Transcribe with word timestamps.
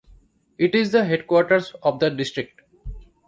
It 0.57 0.73
is 0.73 0.91
the 0.91 1.05
headquarters 1.05 1.73
of 1.83 1.99
the 1.99 2.09
district. 2.09 2.61